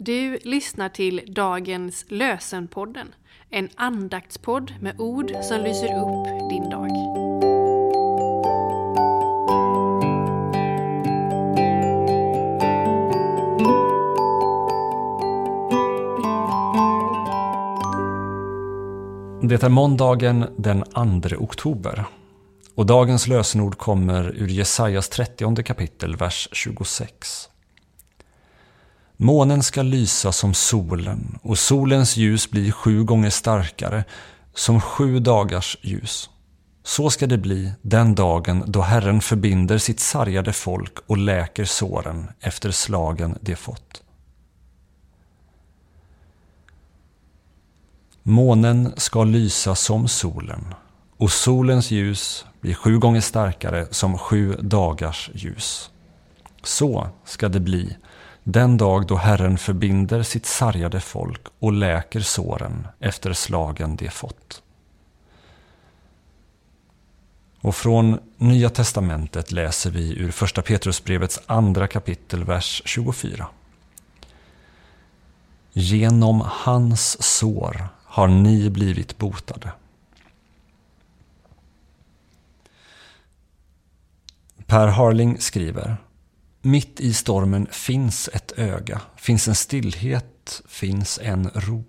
[0.00, 3.14] Du lyssnar till dagens Lösenpodden,
[3.50, 6.90] en andaktspodd med ord som lyser upp din dag.
[19.42, 20.84] Det är måndagen den
[21.22, 22.04] 2 oktober
[22.74, 27.48] och dagens lösenord kommer ur Jesajas 30 kapitel, vers 26.
[29.20, 34.04] Månen ska lysa som solen och solens ljus bli sju gånger starkare
[34.54, 36.30] som sju dagars ljus.
[36.82, 42.28] Så ska det bli den dagen då Herren förbinder sitt sargade folk och läker såren
[42.40, 44.02] efter slagen de fått.
[48.22, 50.74] Månen ska lysa som solen
[51.16, 55.90] och solens ljus blir sju gånger starkare som sju dagars ljus.
[56.62, 57.96] Så ska det bli
[58.50, 64.62] den dag då Herren förbinder sitt sargade folk och läker såren efter slagen de fått.
[67.60, 73.46] Och från Nya Testamentet läser vi ur Första Petrusbrevets andra kapitel, vers 24.
[75.72, 79.72] Genom hans sår har ni blivit botade.
[84.66, 85.96] Per Harling skriver
[86.62, 91.84] mitt i stormen finns ett öga, finns en stillhet, finns en ro.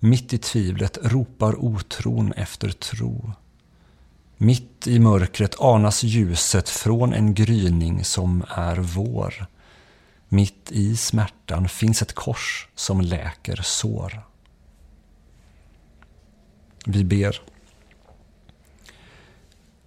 [0.00, 3.32] Mitt i tvivlet ropar otron efter tro.
[4.36, 9.46] Mitt i mörkret anas ljuset från en gryning som är vår.
[10.28, 14.22] Mitt i smärtan finns ett kors som läker sår.
[16.86, 17.40] Vi ber.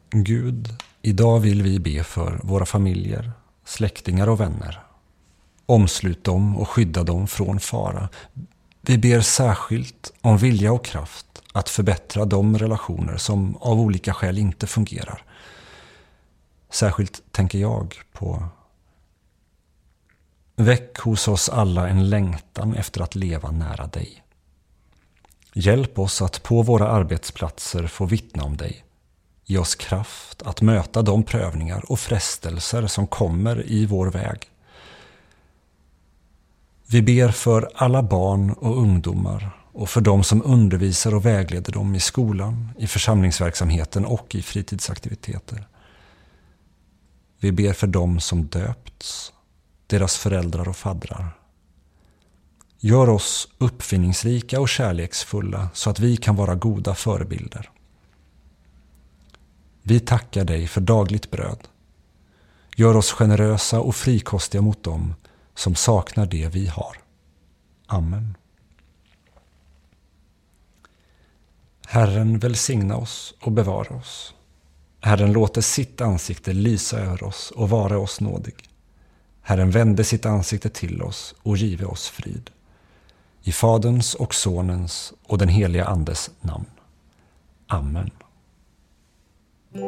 [0.09, 0.69] Gud,
[1.01, 3.31] idag vill vi be för våra familjer,
[3.65, 4.83] släktingar och vänner.
[5.65, 8.09] Omslut dem och skydda dem från fara.
[8.81, 14.37] Vi ber särskilt om vilja och kraft att förbättra de relationer som av olika skäl
[14.37, 15.23] inte fungerar.
[16.69, 18.43] Särskilt tänker jag på
[20.55, 24.23] Väck hos oss alla en längtan efter att leva nära dig.
[25.53, 28.83] Hjälp oss att på våra arbetsplatser få vittna om dig.
[29.51, 34.49] Ge oss kraft att möta de prövningar och frestelser som kommer i vår väg.
[36.87, 41.95] Vi ber för alla barn och ungdomar och för de som undervisar och vägleder dem
[41.95, 45.67] i skolan, i församlingsverksamheten och i fritidsaktiviteter.
[47.39, 49.33] Vi ber för dem som döpts,
[49.87, 51.37] deras föräldrar och faddrar.
[52.79, 57.71] Gör oss uppfinningsrika och kärleksfulla så att vi kan vara goda förebilder.
[59.81, 61.67] Vi tackar dig för dagligt bröd.
[62.75, 65.15] Gör oss generösa och frikostiga mot dem
[65.55, 66.97] som saknar det vi har.
[67.87, 68.37] Amen.
[71.87, 74.33] Herren välsigna oss och bevara oss.
[74.99, 78.55] Herren låter sitt ansikte lysa över oss och vara oss nådig.
[79.41, 82.49] Herren vände sitt ansikte till oss och give oss frid.
[83.43, 86.65] I Faderns och Sonens och den heliga Andes namn.
[87.67, 88.11] Amen.
[89.73, 89.79] Det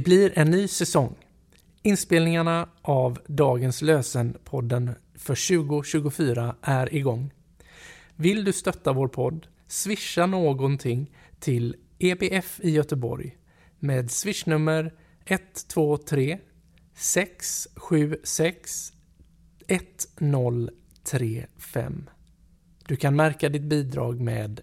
[0.00, 1.14] blir en ny säsong.
[1.82, 7.32] Inspelningarna av dagens Lösen-podden för 2024 är igång.
[8.16, 9.46] Vill du stötta vår podd?
[9.66, 11.10] Swisha någonting
[11.42, 13.36] till EBF i Göteborg
[13.78, 14.94] med swishnummer
[15.24, 16.38] 123
[16.94, 18.92] 676
[19.66, 22.10] 1035.
[22.86, 24.60] Du kan märka ditt bidrag med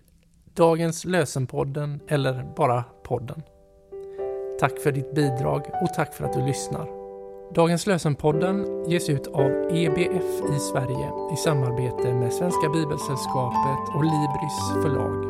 [0.53, 3.41] Dagens Lösenpodden eller bara podden.
[4.59, 6.99] Tack för ditt bidrag och tack för att du lyssnar.
[7.55, 14.83] Dagens Lösenpodden ges ut av EBF i Sverige i samarbete med Svenska Bibelsällskapet och Libris
[14.83, 15.28] förlag.